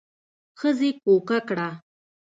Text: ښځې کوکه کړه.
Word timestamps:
ښځې 0.59 0.89
کوکه 1.03 1.37
کړه. 1.47 1.69